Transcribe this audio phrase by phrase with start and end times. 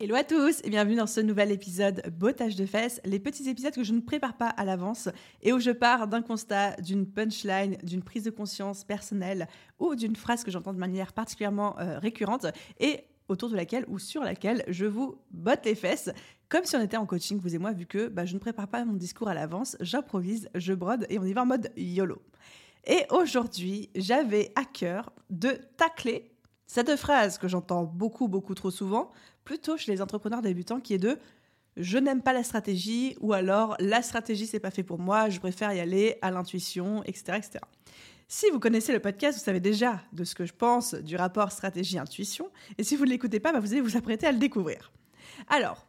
[0.00, 3.74] Hello à tous et bienvenue dans ce nouvel épisode Bottage de fesses, les petits épisodes
[3.74, 5.08] que je ne prépare pas à l'avance
[5.42, 9.48] et où je pars d'un constat, d'une punchline, d'une prise de conscience personnelle
[9.80, 12.46] ou d'une phrase que j'entends de manière particulièrement euh, récurrente
[12.78, 16.10] et autour de laquelle ou sur laquelle je vous botte les fesses,
[16.48, 18.68] comme si on était en coaching, vous et moi, vu que bah, je ne prépare
[18.68, 22.22] pas mon discours à l'avance, j'improvise, je brode et on y va en mode YOLO.
[22.86, 26.37] Et aujourd'hui, j'avais à cœur de tacler
[26.68, 29.10] cette phrase que j'entends beaucoup, beaucoup trop souvent,
[29.42, 31.18] plutôt chez les entrepreneurs débutants, qui est de
[31.78, 35.40] je n'aime pas la stratégie ou alors la stratégie c'est pas fait pour moi, je
[35.40, 37.58] préfère y aller à l'intuition, etc., etc.
[38.28, 41.50] Si vous connaissez le podcast, vous savez déjà de ce que je pense du rapport
[41.50, 42.50] stratégie-intuition.
[42.76, 44.92] Et si vous ne l'écoutez pas, bah, vous allez vous apprêter à le découvrir.
[45.48, 45.86] Alors,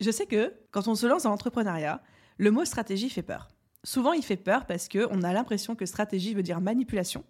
[0.00, 2.02] je sais que quand on se lance dans l'entrepreneuriat,
[2.38, 3.48] le mot stratégie fait peur.
[3.84, 7.24] Souvent, il fait peur parce qu'on a l'impression que stratégie veut dire manipulation,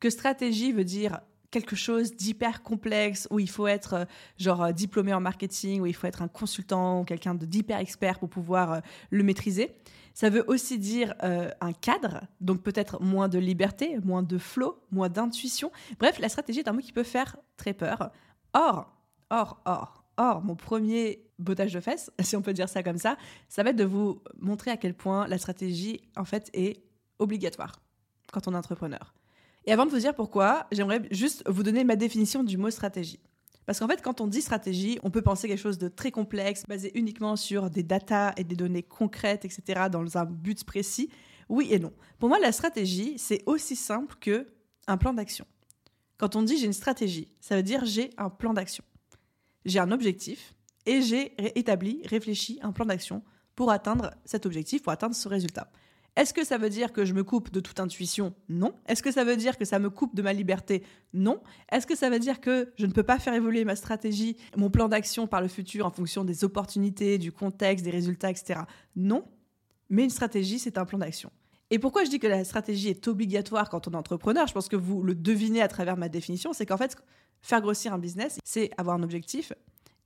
[0.00, 1.20] que stratégie veut dire
[1.52, 4.04] quelque chose d'hyper complexe où il faut être euh,
[4.38, 8.18] genre euh, diplômé en marketing, où il faut être un consultant ou quelqu'un d'hyper expert
[8.18, 9.76] pour pouvoir euh, le maîtriser.
[10.14, 15.08] Ça veut aussi dire un cadre, donc peut-être moins de liberté, moins de flow, moins
[15.08, 15.72] d'intuition.
[15.98, 18.10] Bref, la stratégie est un mot qui peut faire très peur.
[18.52, 18.94] Or,
[19.30, 23.16] or, or, or, mon premier bottage de fesses, si on peut dire ça comme ça,
[23.48, 26.82] ça va être de vous montrer à quel point la stratégie, en fait, est
[27.18, 27.80] obligatoire
[28.34, 29.14] quand on est entrepreneur.
[29.64, 33.20] Et avant de vous dire pourquoi, j'aimerais juste vous donner ma définition du mot stratégie.
[33.64, 36.64] Parce qu'en fait, quand on dit stratégie, on peut penser quelque chose de très complexe,
[36.66, 41.10] basé uniquement sur des datas et des données concrètes, etc., dans un but précis.
[41.48, 41.92] Oui et non.
[42.18, 44.46] Pour moi, la stratégie, c'est aussi simple que
[44.88, 45.46] un plan d'action.
[46.18, 48.84] Quand on dit j'ai une stratégie, ça veut dire j'ai un plan d'action.
[49.64, 50.54] J'ai un objectif
[50.86, 53.22] et j'ai établi, réfléchi un plan d'action
[53.54, 55.70] pour atteindre cet objectif, pour atteindre ce résultat.
[56.14, 58.34] Est-ce que ça veut dire que je me coupe de toute intuition?
[58.50, 58.74] Non.
[58.86, 60.82] Est-ce que ça veut dire que ça me coupe de ma liberté?
[61.14, 61.40] Non.
[61.70, 64.68] Est-ce que ça veut dire que je ne peux pas faire évoluer ma stratégie, mon
[64.68, 68.60] plan d'action par le futur en fonction des opportunités, du contexte, des résultats, etc.
[68.94, 69.24] Non.
[69.88, 71.30] Mais une stratégie, c'est un plan d'action.
[71.70, 74.46] Et pourquoi je dis que la stratégie est obligatoire quand on est entrepreneur?
[74.46, 76.94] Je pense que vous le devinez à travers ma définition, c'est qu'en fait,
[77.40, 79.54] faire grossir un business, c'est avoir un objectif,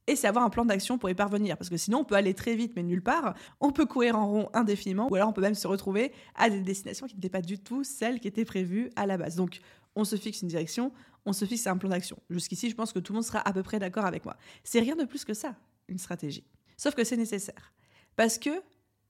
[0.07, 1.57] et c'est avoir un plan d'action pour y parvenir.
[1.57, 3.35] Parce que sinon, on peut aller très vite, mais nulle part.
[3.61, 6.61] On peut courir en rond indéfiniment, ou alors on peut même se retrouver à des
[6.61, 9.37] destinations qui n'étaient pas du tout celles qui étaient prévues à la base.
[9.37, 9.61] Donc,
[9.95, 10.93] on se fixe une direction,
[11.25, 12.19] on se fixe un plan d'action.
[12.31, 14.37] Jusqu'ici, je pense que tout le monde sera à peu près d'accord avec moi.
[14.63, 15.57] C'est rien de plus que ça,
[15.89, 16.45] une stratégie.
[16.77, 17.73] Sauf que c'est nécessaire.
[18.15, 18.51] Parce que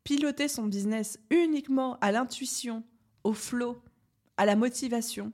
[0.05, 2.85] piloter son business uniquement à l'intuition,
[3.25, 3.83] au flow,
[4.37, 5.33] à la motivation,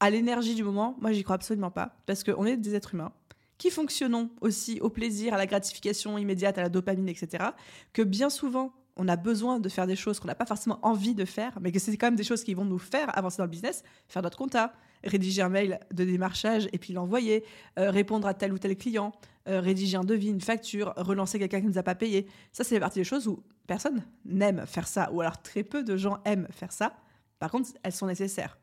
[0.00, 1.96] à l'énergie du moment, moi j'y crois absolument pas.
[2.06, 3.12] Parce qu'on est des êtres humains
[3.58, 7.44] qui fonctionnons aussi au plaisir, à la gratification immédiate, à la dopamine, etc.,
[7.92, 11.14] que bien souvent, on a besoin de faire des choses qu'on n'a pas forcément envie
[11.14, 13.44] de faire, mais que c'est quand même des choses qui vont nous faire avancer dans
[13.44, 14.72] le business, faire notre compta,
[15.04, 17.44] rédiger un mail de démarchage et puis l'envoyer,
[17.78, 19.12] euh, répondre à tel ou tel client,
[19.48, 22.26] euh, rédiger un devis, une facture, relancer quelqu'un qui ne nous a pas payé.
[22.52, 25.96] Ça, c'est partie des choses où personne n'aime faire ça, ou alors très peu de
[25.96, 26.96] gens aiment faire ça.
[27.38, 28.58] Par contre, elles sont nécessaires.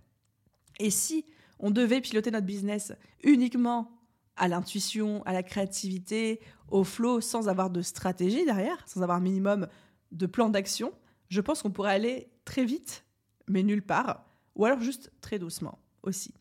[0.80, 1.26] Et si
[1.60, 2.92] on devait piloter notre business
[3.24, 3.95] uniquement
[4.38, 9.68] à l'intuition, à la créativité, au flow, sans avoir de stratégie derrière, sans avoir minimum
[10.12, 10.94] de plan d'action,
[11.30, 13.06] je pense qu'on pourrait aller très vite,
[13.48, 14.26] mais nulle part,
[14.56, 16.34] ou alors juste très doucement aussi.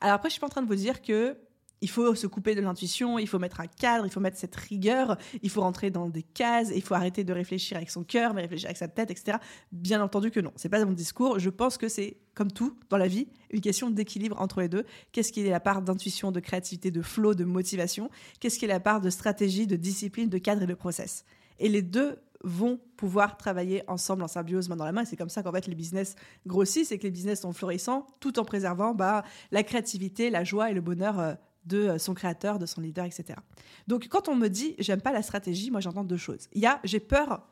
[0.00, 1.36] Alors après, je suis pas en train de vous dire que
[1.80, 4.56] il faut se couper de l'intuition, il faut mettre un cadre, il faut mettre cette
[4.56, 8.34] rigueur, il faut rentrer dans des cases, il faut arrêter de réfléchir avec son cœur,
[8.34, 9.38] mais réfléchir avec sa tête, etc.
[9.72, 11.38] Bien entendu que non, c'est pas mon discours.
[11.38, 14.84] Je pense que c'est comme tout dans la vie, une question d'équilibre entre les deux.
[15.12, 18.10] Qu'est-ce qui est la part d'intuition, de créativité, de flow, de motivation?
[18.40, 21.24] Qu'est-ce qui est la part de stratégie, de discipline, de cadre et de process?
[21.58, 25.04] Et les deux vont pouvoir travailler ensemble en symbiose main dans la main.
[25.04, 26.14] C'est comme ça qu'en fait les business
[26.46, 30.70] grossissent et que les business sont florissants, tout en préservant bah, la créativité, la joie
[30.70, 31.34] et le bonheur euh,
[31.68, 33.38] de euh, son créateur, de son leader, etc.
[33.86, 36.48] Donc quand on me dit j'aime pas la stratégie, moi j'entends deux choses.
[36.52, 37.46] Il y a j'ai peur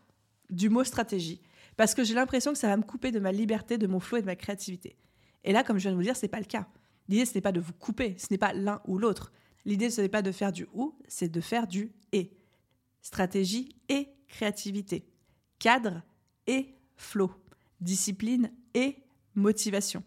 [0.51, 1.41] du mot stratégie
[1.77, 4.19] parce que j'ai l'impression que ça va me couper de ma liberté, de mon flow
[4.19, 4.97] et de ma créativité.
[5.45, 6.67] Et là, comme je viens de vous dire, c'est pas le cas.
[7.09, 9.33] L'idée ce n'est pas de vous couper, ce n'est pas l'un ou l'autre.
[9.65, 12.33] L'idée ce n'est pas de faire du ou, c'est de faire du et.
[13.03, 15.07] Stratégie et créativité,
[15.61, 16.03] cadre
[16.49, 17.31] et flow,
[17.81, 18.97] discipline et
[19.35, 20.03] motivation.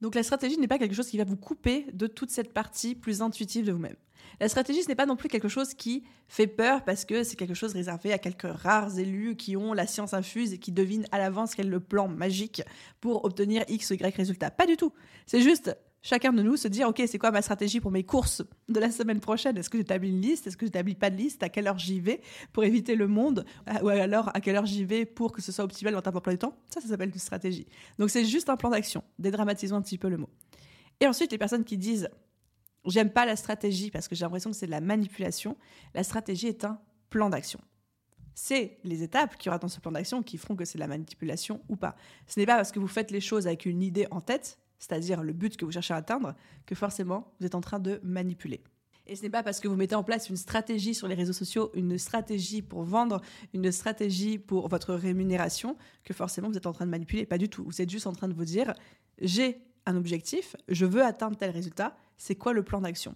[0.00, 2.94] Donc la stratégie n'est pas quelque chose qui va vous couper de toute cette partie
[2.94, 3.96] plus intuitive de vous-même.
[4.40, 7.36] La stratégie, ce n'est pas non plus quelque chose qui fait peur parce que c'est
[7.36, 11.06] quelque chose réservé à quelques rares élus qui ont la science infuse et qui devinent
[11.10, 12.62] à l'avance quel est le plan magique
[13.00, 14.50] pour obtenir X ou Y résultat.
[14.50, 14.92] Pas du tout.
[15.26, 15.76] C'est juste
[16.08, 18.90] chacun de nous se dire, OK, c'est quoi ma stratégie pour mes courses de la
[18.90, 19.58] semaine prochaine?
[19.58, 20.46] Est-ce que j'établis une liste?
[20.46, 21.42] Est-ce que j'établis pas de liste?
[21.42, 22.22] À quelle heure j'y vais
[22.54, 23.44] pour éviter le monde?
[23.82, 26.32] Ou alors à quelle heure j'y vais pour que ce soit optimal dans ta emploi
[26.32, 26.56] du temps?
[26.70, 27.66] Ça, ça s'appelle une stratégie.
[27.98, 29.04] Donc c'est juste un plan d'action.
[29.18, 30.30] Dédramatisons un petit peu le mot.
[31.00, 32.08] Et ensuite, les personnes qui disent,
[32.86, 35.58] j'aime pas la stratégie parce que j'ai l'impression que c'est de la manipulation,
[35.94, 36.80] la stratégie est un
[37.10, 37.60] plan d'action
[38.40, 40.80] c'est les étapes qu'il y aura dans ce plan d'action qui feront que c'est de
[40.80, 41.96] la manipulation ou pas.
[42.28, 45.22] Ce n'est pas parce que vous faites les choses avec une idée en tête c'est-à-dire
[45.22, 46.34] le but que vous cherchez à atteindre,
[46.66, 48.62] que forcément vous êtes en train de manipuler.
[49.08, 51.32] Et ce n'est pas parce que vous mettez en place une stratégie sur les réseaux
[51.32, 53.22] sociaux, une stratégie pour vendre,
[53.54, 57.24] une stratégie pour votre rémunération, que forcément vous êtes en train de manipuler.
[57.24, 57.64] Pas du tout.
[57.64, 58.74] Vous êtes juste en train de vous dire,
[59.20, 63.14] j'ai un objectif, je veux atteindre tel résultat, c'est quoi le plan d'action?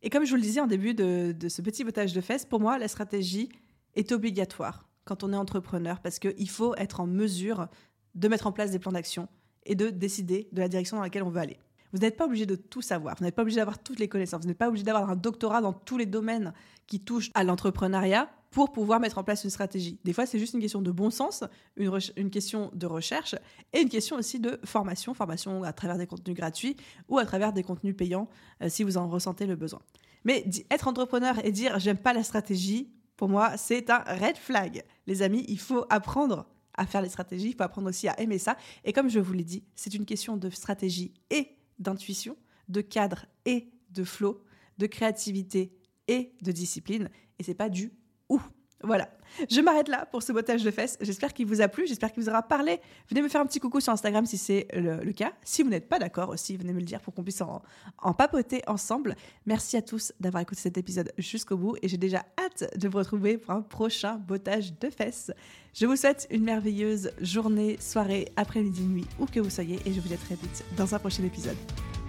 [0.00, 2.60] Et comme je vous le disais en début de, ce petit botage de fesses, pour
[2.60, 3.50] moi, la stratégie
[3.94, 7.68] est obligatoire quand on est entrepreneur, parce qu'il faut être en mesure
[8.14, 9.28] de mettre en place des plans d'action,
[9.66, 11.58] et de décider de la direction dans laquelle on veut aller.
[11.92, 14.42] Vous n'êtes pas obligé de tout savoir, vous n'êtes pas obligé d'avoir toutes les connaissances,
[14.42, 16.52] vous n'êtes pas obligé d'avoir un doctorat dans tous les domaines
[16.88, 19.98] qui touchent à l'entrepreneuriat pour pouvoir mettre en place une stratégie.
[20.04, 21.42] Des fois, c'est juste une question de bon sens,
[21.76, 23.34] une, question de recherche
[23.72, 26.76] et une question aussi de formation, formation à travers des contenus gratuits
[27.08, 28.28] ou à travers des contenus payants
[28.62, 29.80] euh, si vous en ressentez le besoin.
[30.24, 34.84] Mais être entrepreneur et dire j'aime pas la stratégie, pour moi, c'est un red flag.
[35.06, 36.46] Les amis, il faut apprendre
[36.76, 38.56] à faire les stratégies, il faut apprendre aussi à aimer ça.
[38.84, 42.36] Et comme je vous l'ai dit, c'est une question de stratégie et d'intuition,
[42.68, 44.42] de cadre et de flow,
[44.78, 45.76] de créativité
[46.08, 47.10] et de discipline.
[47.38, 47.92] Et c'est pas du
[48.28, 48.40] ou.
[48.84, 49.08] Voilà.
[49.50, 50.96] Je m'arrête là pour ce bottage de fesses.
[51.00, 52.80] J'espère qu'il vous a plu, j'espère qu'il vous aura parlé.
[53.08, 55.32] Venez me faire un petit coucou sur Instagram si c'est le, cas.
[55.42, 57.62] Si vous n'êtes pas d'accord aussi, venez me le dire pour qu'on puisse en,
[57.98, 59.16] en, papoter ensemble.
[59.46, 62.98] Merci à tous d'avoir écouté cet épisode jusqu'au bout et j'ai déjà hâte de vous
[62.98, 65.32] retrouver pour un prochain bottage de fesses.
[65.72, 70.00] Je vous souhaite une merveilleuse journée, soirée, après-midi, nuit, où que vous soyez et je
[70.00, 71.56] vous dis à très vite dans un prochain épisode.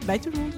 [0.06, 0.54] Bye tout le monde